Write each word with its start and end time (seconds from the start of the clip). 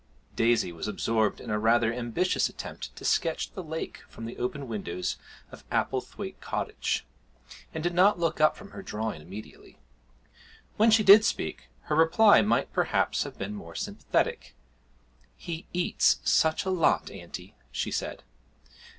Daisy 0.35 0.71
was 0.71 0.87
absorbed 0.87 1.39
in 1.39 1.51
a 1.51 1.59
rather 1.59 1.93
ambitious 1.93 2.49
attempt 2.49 2.95
to 2.95 3.05
sketch 3.05 3.51
the 3.51 3.61
lake 3.63 4.01
from 4.09 4.25
the 4.25 4.37
open 4.37 4.67
windows 4.67 5.19
of 5.51 5.63
Applethwaite 5.69 6.41
Cottage, 6.41 7.05
and 7.71 7.83
did 7.83 7.93
not 7.93 8.17
look 8.17 8.41
up 8.41 8.57
from 8.57 8.71
her 8.71 8.81
drawing 8.81 9.21
immediately. 9.21 9.77
When 10.75 10.89
she 10.89 11.03
did 11.03 11.23
speak 11.23 11.67
her 11.81 11.95
reply 11.95 12.41
might 12.41 12.73
perhaps 12.73 13.25
have 13.25 13.37
been 13.37 13.53
more 13.53 13.75
sympathetic. 13.75 14.55
'He 15.37 15.67
eats 15.71 16.19
such 16.23 16.65
a 16.65 16.71
lot, 16.71 17.11
auntie!' 17.11 17.53
she 17.71 17.91
said. 17.91 18.23